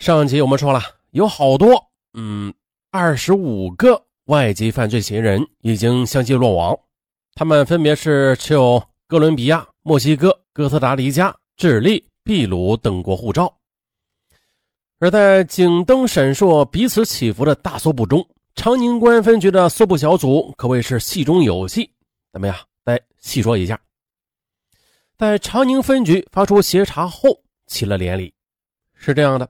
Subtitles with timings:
[0.00, 0.80] 上集我们说了，
[1.10, 2.54] 有好多，嗯，
[2.90, 6.74] 二十五个外籍犯罪嫌疑人已经相继落网，
[7.34, 13.54] 他们分别是持有哥伦比亚、墨西哥、哥斯达黎加、智利、秘鲁等国护照。
[15.00, 21.90] 而在警灯闪烁、彼此起伏的大搜捕中，长宁公安分局的搜捕小组可谓是戏中有戏。
[22.32, 22.56] 怎么样？
[22.86, 23.78] 再细说一下。
[25.18, 28.32] 在长宁分局发出协查后，起了连理。
[28.94, 29.46] 是这样的，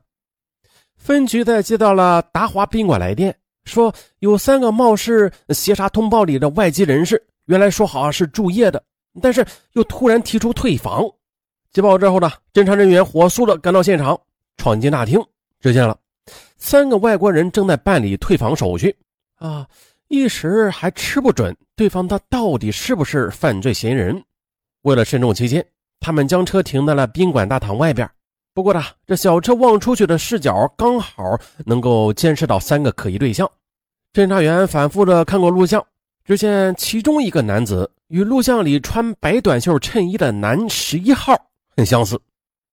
[1.00, 3.34] 分局在接到了达华宾馆来电，
[3.64, 8.80] 说有三个貌似协查通报里的外籍人士，原来说好是住业的，
[9.22, 11.02] 但是又突然提出退房。
[11.72, 14.20] 接报之后呢，侦查人员火速的赶到现场，
[14.58, 15.18] 闯进大厅。
[15.58, 15.96] 只见了
[16.58, 18.94] 三个外国人正在办理退房手续，
[19.36, 19.66] 啊，
[20.08, 24.22] 一时还吃不准对方他到底是不是犯罪嫌疑人。
[24.82, 25.64] 为了慎重起见，
[25.98, 28.08] 他们将车停在了宾馆大堂外边。
[28.60, 31.24] 不过呢，这小车望出去的视角刚好
[31.64, 33.50] 能够监视到三个可疑对象。
[34.12, 35.82] 侦查员反复的看过录像，
[36.26, 41.34] 只见其中一个男子与录像里穿白短袖衬衣的男十一号
[41.74, 42.20] 很相似，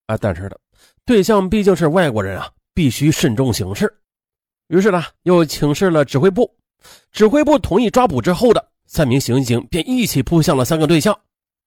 [0.08, 0.58] 啊，但是呢，
[1.06, 2.50] 对象毕竟是外国人啊。
[2.74, 3.92] 必须慎重行事，
[4.68, 6.54] 于是呢，又请示了指挥部。
[7.12, 11.18] 指挥部同意抓捕之后的三名刑警便一起扑向了三个对象。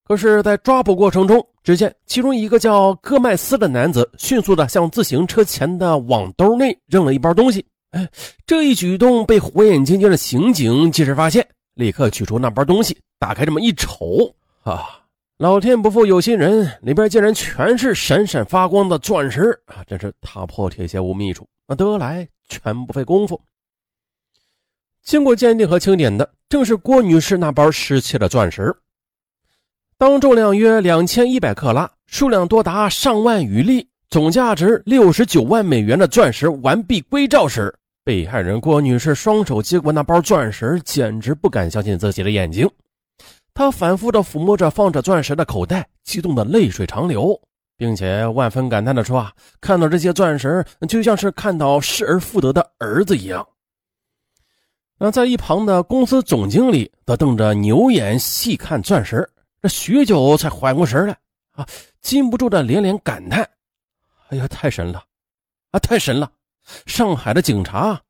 [0.05, 7.65] 可是，在抓捕过程中，只见其中一个叫戈麦斯的男子迅速的向自行车前的网兜内扔了一包东西。
[7.91, 8.09] 哎，
[8.47, 15.01] 这一举动被火眼金睛的刑警及时发现，立刻取出那包东西，打开这么一瞅，啊！
[15.39, 19.83] 老天不负有心人，里边竟然全是闪闪发光的钻石啊！
[19.87, 21.75] 真是踏破铁鞋无觅处啊！
[21.75, 23.41] 得来全不费工夫。
[25.03, 28.75] 经过鉴定和清点的，正是郭女士那包失窃的钻石。
[30.01, 37.71] 当重量约两千一百克拉、数量多达上万余粒、总价值六十九万美元的钻石完璧归赵时，
[38.03, 42.67] 被害人郭女士双手接过那包钻石，简直不敢相信自己的眼睛。
[43.53, 47.39] 他反复地抚摸着放着钻石的口袋，激动的泪水长流，
[47.77, 53.47] 并且万分感叹地说：“啊，看到这些钻石，就像是看到失而复得的儿子一样。”
[54.99, 59.29] 那在一旁的公司总经理则瞪着牛眼细看钻石，
[59.63, 61.19] 这许久才缓过神来，
[61.53, 61.67] 啊，
[62.01, 63.49] 禁不住的连连感叹
[64.31, 65.05] ：“哎呀，太神了！
[65.71, 66.31] 啊，太神了！
[66.87, 68.01] 上海的警察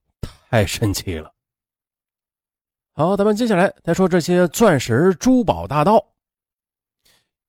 [0.48, 1.32] 太神奇了！”
[2.94, 6.04] 好，咱们接下来再说这些钻石珠宝大盗。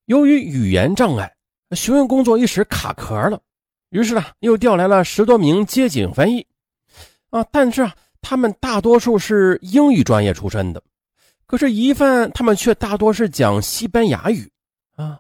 [0.06, 1.36] 由于语言障碍，
[1.76, 3.40] 询问工作一时卡壳了，
[3.90, 6.46] 于是呢，又调来了十多名接警翻译。
[7.30, 10.82] 啊，但是啊，他们大多数是英语专业出身的，
[11.52, 14.50] 可是疑犯他们却大多是讲西班牙语。
[14.96, 15.20] 啊，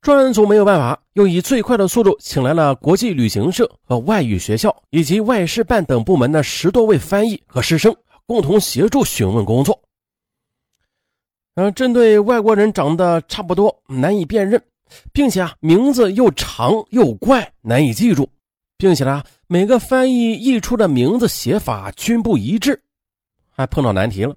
[0.00, 7.92] 专案组没有办法，又以最快的速度请来了国际旅行社和外语学校以及外事办等部门的十多位翻译和师生。
[8.26, 9.82] 共同协助询问工作。
[11.56, 14.62] 嗯，针对外国人长得差不多，难以辨认，
[15.12, 18.30] 并且啊名字又长又怪，难以记住，
[18.78, 22.80] 并且呢每个翻译译出的名字写法均不一致，
[23.50, 24.36] 还碰到难题了。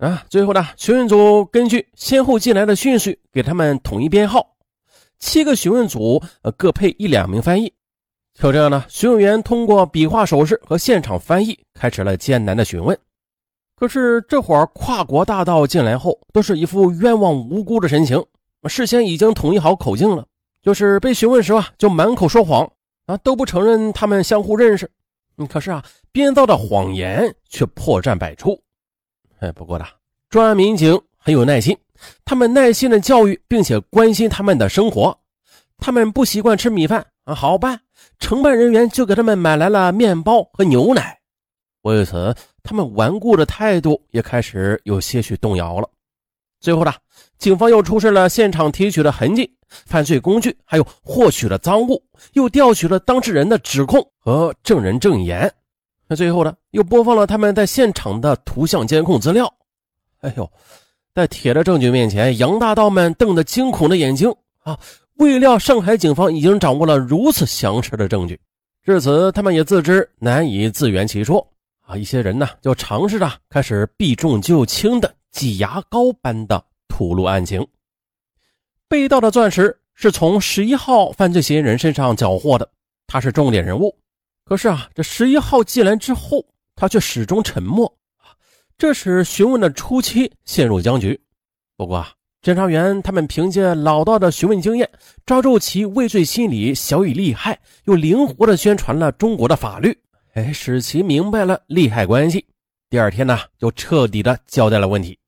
[0.00, 4.56] 啊，最后呢询问组根据先后进来的顺序给他们统一编号，
[5.18, 7.70] 七个询问组呃各配一两名翻译。
[8.32, 12.98] 就这样呢，询问员通过比划手势和现场翻译，开始了艰难的询问。
[13.76, 18.24] 可是这会儿跨国大盗进来后，都是一副冤枉无辜的神情，
[18.68, 20.24] 事先已经统一好口径了，
[20.62, 22.66] 就是被询问时啊，就满口说谎
[23.04, 24.90] 啊，都不承认他们相互认识。
[25.36, 28.58] 嗯，可是啊，编造的谎言却破绽百出。
[29.40, 29.86] 哎，不过呢，
[30.28, 31.76] 专案民警很有耐心，
[32.26, 35.18] 他们耐心的教育并且关心他们的生活。
[35.78, 37.80] 他们不习惯吃米饭啊，好办，
[38.18, 41.18] 承办人员就给他们买来了面包和牛奶。
[41.82, 45.88] 为此，他们顽固的态度也开始有些许动摇了。
[46.60, 46.92] 最后呢，
[47.38, 55.50] 警方又出示了现场提取的痕迹、犯罪工具，还有获取的赃物，又调取了当事人的指控和证人证言。
[56.06, 59.52] 那最后呢，又播放了他们在现场的图像监控资料。
[60.20, 60.50] 哎呦，
[61.14, 64.78] 在铁的证据面前，杨大盗们瞪着惊恐的眼睛啊！
[65.14, 68.40] 未料上海警方已经掌握了如此详实的证据，
[68.82, 71.46] 至此他们也自知难以自圆其说
[71.82, 71.96] 啊！
[71.96, 77.66] 一些人呢就尝试着开始避重就轻的挤牙膏般的吐露案情。
[78.88, 82.70] 被盗的钻石是从十一号犯罪嫌疑人身上缴获的，
[83.06, 83.94] 他是重点人物。
[84.44, 86.44] 可是啊，这十一号进来之后，
[86.80, 87.94] 他却始终沉默，
[88.78, 91.20] 这使询问的初期陷入僵局。
[91.76, 92.02] 不过。
[92.42, 94.88] 侦查员他们凭借老道的询问经验，
[95.26, 99.94] 抓住其畏罪心理小以利害，又灵活的宣传了中国的法律，
[100.32, 102.46] 哎，使其明白了利害关系。
[102.88, 105.18] 第二天呢，就彻底的交代了问题。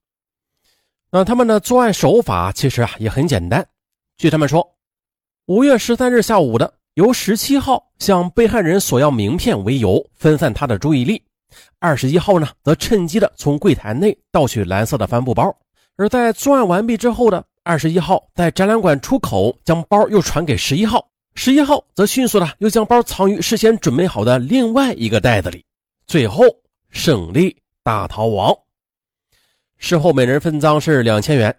[1.11, 3.63] 那他们的作案手法其实啊也很简单。
[4.17, 4.67] 据他们说，
[5.45, 11.21] 五月十三日下午的，由十七号向被害人索要名片为由，分散他的注意力；
[11.79, 15.55] 二十一号呢，则趁机的从柜台内盗取蓝色的帆布包。
[15.95, 25.63] 而在作案完毕之后的二十一号，在展览馆出口将包又传给十一号，十一号则迅速的又将包藏于事先准备好的另外一个袋子里，
[26.07, 26.43] 最后
[26.89, 28.55] 胜利大逃亡。
[29.77, 31.55] 事后每人分赃是两千元。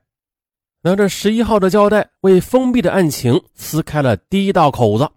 [0.83, 5.09] 那这十一号的交代为封闭的案情撕开了第一道口子，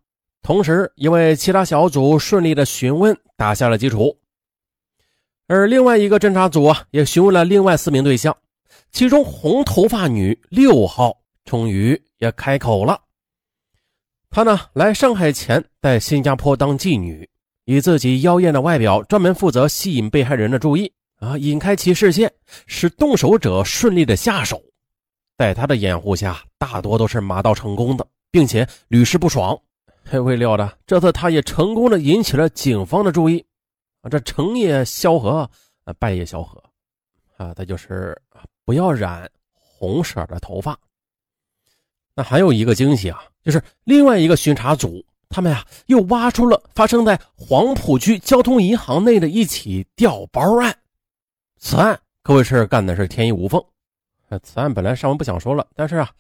[0.42, 4.18] 同时也为其他小组顺利的询问打下了基础。
[5.48, 8.36] 而另外一个侦查组啊，也询问了另外四名对象。
[8.92, 13.00] 其中红头发女六号终于也开口了。
[14.30, 17.28] 她呢来上海前在新加坡当妓女，
[17.66, 22.32] 以自己妖艳的外表专门负责吸引被害人的注意啊，引开其视线，
[22.66, 24.62] 使动手者顺利的下手。
[25.38, 29.58] 在他的掩护下，大多都是马到成功的，并且屡试不爽。
[30.24, 33.46] 未料的这次他也成功的引起了警方的注意，
[34.10, 35.50] 这成也萧何，
[36.00, 36.64] 败也萧何
[37.38, 38.20] 啊，他就是。
[38.66, 40.78] 不要染红色的头发。
[42.14, 50.78] 那还有一个惊喜啊，就是另外一个巡查组，他们呀又挖出了发生在黄浦区交通银行内的一起调包案。
[51.60, 53.64] 此案可谓是干的是天衣无缝。
[54.44, 56.12] 此案本来上文不想说了，但是啊，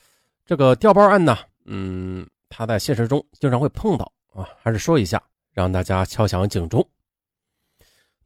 [0.45, 6.87] 这个调包案呢，嗯，他在现实中经常会碰到啊，还是说一下，让大家敲响警钟。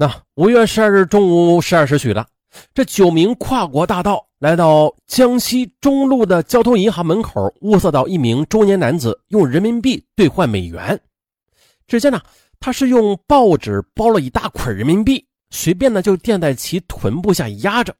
[0.02, 2.26] 那五月十二日中午十二时许了。
[2.74, 11.00] 这九名跨国大盗来到江西中路的交通银行门口，物色到一名中年男子用人民币兑换美元。
[11.86, 12.20] 只见呢，
[12.60, 17.96] 他是用报纸包了一大捆人民币，随便呢就垫在其臀部下压着。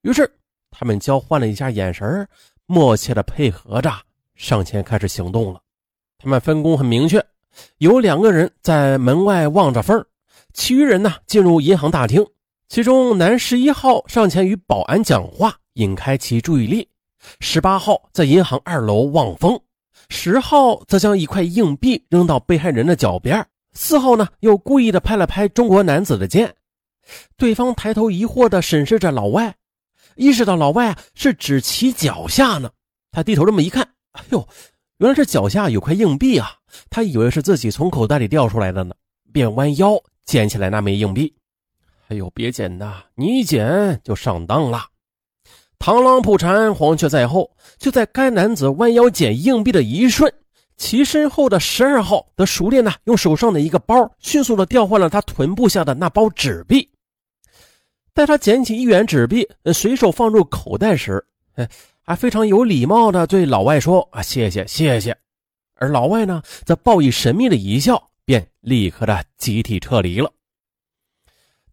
[0.00, 0.26] 于是
[0.70, 2.26] 他们交换了一下眼神，
[2.64, 3.92] 默契的配合着
[4.34, 5.60] 上前开始行动了。
[6.16, 7.22] 他们分工很明确，
[7.76, 10.02] 有两个人在门外望着缝，
[10.52, 12.26] 其余人呢进入银行大厅。
[12.68, 16.86] 其中，男十一号上前与保安讲话，引开其注意力；
[17.40, 19.56] 十八号在银行二楼望风；
[20.10, 23.42] 十号则将一块硬币扔到被害人的脚边；
[23.72, 26.54] 四号呢，又故意的拍了拍中国男子的肩。
[27.38, 29.56] 对方抬头疑惑的审视着老外，
[30.16, 32.70] 意识到老外啊是指其脚下呢。
[33.10, 34.46] 他低头这么一看，哎呦，
[34.98, 36.50] 原来是脚下有块硬币啊！
[36.90, 38.94] 他以为是自己从口袋里掉出来的呢，
[39.32, 39.98] 便弯腰
[40.28, 41.34] 捡起来那枚硬币。
[42.08, 43.02] 哎呦，别捡呐！
[43.14, 44.84] 你一捡就上当了。
[45.78, 47.50] 螳螂捕蝉，黄雀在后。
[47.78, 50.30] 就在该男子弯腰捡硬币的一瞬，
[50.76, 56.90] 其身后的十二号则熟练的用手上的一个包，迅速的调换了他臀部下的那包纸币。
[58.12, 61.66] 待他捡起一元纸币，随手放入口袋时，哎，
[62.02, 65.16] 还非常有礼貌的对老外说：“啊，谢谢，谢谢。”
[65.76, 70.30] 而老外呢，则报以神秘的一笑，便立刻的集体撤离了。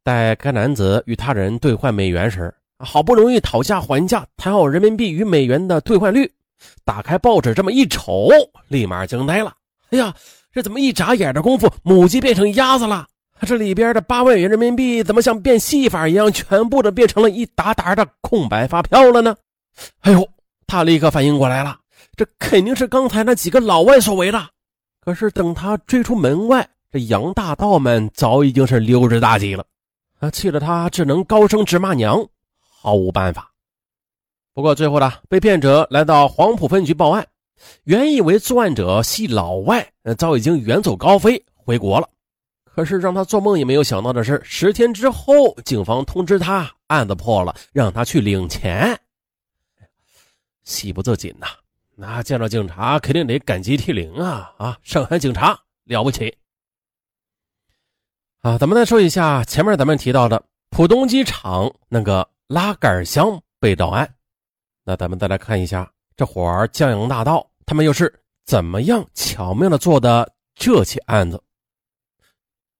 [0.01, 6.31] 待该男子与他人兑换美元时，好不容易讨价还价，谈好人民币与美元的兑换率。
[6.85, 8.29] 打开报纸这么一瞅，
[8.69, 9.53] 立马惊呆了。
[9.89, 10.15] 哎呀，
[10.53, 13.05] 这怎么一眨眼的功夫，母鸡变成鸭子了？
[13.41, 19.35] 这里边的八万元人民币怎么像变戏法一样，全部的变成了一沓沓的空白发票了呢？
[19.99, 20.25] 哎呦，
[20.65, 21.77] 他立刻反应过来了，
[22.15, 24.51] 这肯定是刚才那几个老外所为的。
[25.05, 29.63] 可是等他追出门外，这洋大盗们早已经是溜之大吉了。
[30.19, 30.31] 啊！
[30.31, 32.25] 气得他只能高声直骂娘，
[32.59, 33.51] 毫无办法。
[34.51, 37.27] 不过最后呢，被骗者来到黄埔分局报案，
[37.83, 42.09] 原以为作案者系老外，早已经远走高飞回国了。
[42.63, 48.99] 可是让他做梦也没有想到的是，十天之后，警方通知他案子破了，让他去领钱。
[50.63, 51.45] 喜不自禁呐！
[51.97, 54.53] 那见到警察肯定得感激涕零啊！
[54.57, 56.37] 啊，上海警察了不起！
[58.41, 64.13] 啊，咱们再说一下前面咱们提到的浦东机场那个拉杆箱被盗案。
[64.83, 68.13] 那咱们再来看一下这伙儿江洋大盗，他们又是
[68.45, 71.41] 怎么样巧妙的做的这起案子？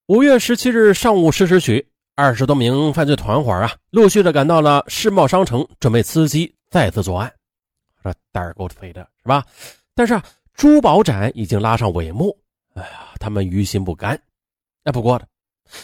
[0.08, 7.34] 五月十七日上午十时许，二十多名犯罪团伙啊，陆续的赶到了世贸商城，准备伺机再次作案。
[8.06, 9.44] 这胆儿够肥的是吧？
[9.96, 10.22] 但是，
[10.54, 12.38] 珠宝展已经拉上帷幕，
[12.76, 14.20] 哎呀，他们于心不甘。
[14.84, 15.28] 哎，不过的。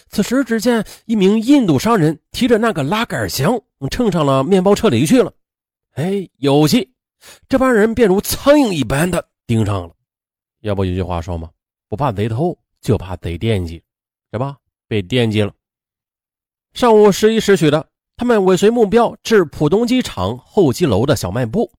[0.10, 3.60] 此时，只见一名印度商人提着那个拉杆箱，
[3.90, 5.34] 乘上了面包车离去了。
[5.94, 6.94] 哎，有戏！
[7.50, 9.96] 这帮人便如苍蝇一般的盯上了。
[10.60, 11.50] 要不有句话说嘛，
[11.90, 13.84] 不怕贼偷，就怕贼惦记，
[14.32, 14.58] 是吧？
[14.88, 15.52] 被惦记了。
[16.74, 21.72] 上午十一时许的，他们尾随目标至浦东机场候机楼的小卖部，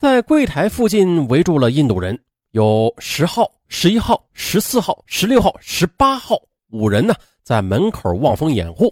[0.00, 2.18] 在柜台附近围住了印度人，
[2.52, 6.40] 有十号、十一号、十四号、十六号、十八号
[6.70, 7.14] 五人呢，
[7.44, 8.90] 在门口望风掩护。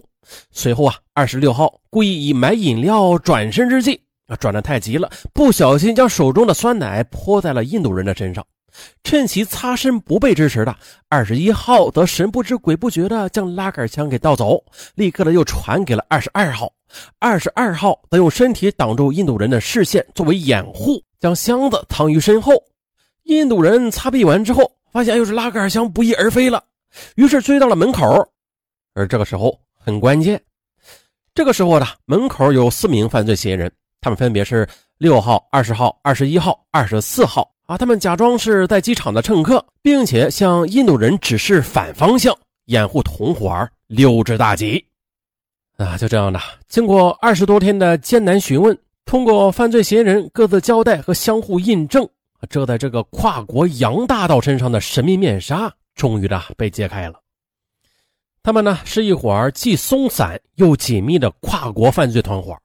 [0.51, 8.45] 随后啊，二十六号故意以买饮料转身之际，啊，转得太急了，不小心将手中的酸奶泼在了印度人的身上。
[9.03, 10.75] 趁其擦身不备之时的
[11.09, 14.63] 二十一号则神不知鬼不觉的将拉杆枪给盗走，
[14.93, 16.71] 立刻的又传给了二十二号。
[17.19, 22.53] 二十二号则用身体挡住印度人的视线作为掩护，将箱子藏于身后。
[23.23, 26.63] 印度人擦避完之后，发现又是拉杆箱不翼而飞了，
[27.15, 28.05] 于是追到了门口。
[28.93, 30.41] 而这个时候很关键，
[31.33, 34.67] 这个时候呢，门口有四名犯罪嫌疑人，他们分别是
[34.97, 37.49] 六号、二十号、二十一号、二十四号。
[37.69, 37.77] 啊！
[37.77, 44.83] 他们假装是在机场的乘客，并且向印度人指示反方向，掩护同伙溜之大吉。
[45.79, 52.05] 啊，就这样的，经过二十多天的艰难询问，通过犯罪嫌疑人各自交代和相互印证，
[52.49, 57.17] 这在这个跨国洋大盗身上的神秘面纱终于的被揭开了。
[58.43, 62.57] 他们呢是一伙既松散又紧密的跨国犯罪团伙，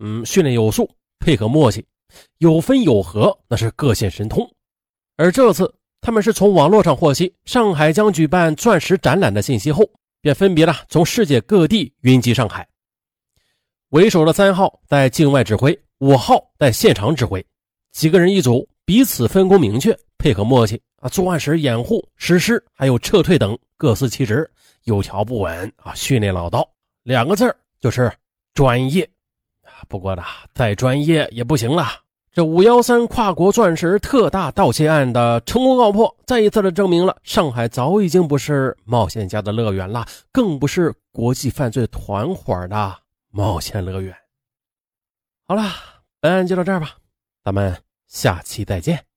[0.00, 1.86] 嗯，训练有素，配合默契。
[2.38, 4.50] 有分有合，那是各显神通。
[5.16, 9.88] 而这次，他们是从网络上获悉上海将举办钻石展览的信息后，
[10.20, 12.68] 便分别的从世界各地云集上海。
[13.90, 17.44] 为首的三号在境外指挥，五号在现场指挥，
[17.92, 21.08] 几个人一组，彼此分工明确，配合默契啊。
[21.08, 24.50] 作案时掩护、实施还有撤退等各司其职，
[24.84, 25.94] 有条不紊啊。
[25.94, 26.68] 训练老道，
[27.02, 28.12] 两个字就是
[28.52, 29.08] 专业。
[29.88, 30.22] 不过呢，
[30.52, 31.88] 再专业也不行了。
[32.38, 42.96] 这五幺三跨国钻石特大盗窃案的成功告破，再一次的证明了上海早已经不是冒险家的乐园了，更不是国际犯罪团伙的
[43.32, 44.14] 冒险乐园。
[45.48, 45.64] 好了，
[46.20, 46.92] 本案就到这儿吧，
[47.42, 47.76] 咱们
[48.06, 49.07] 下期再见。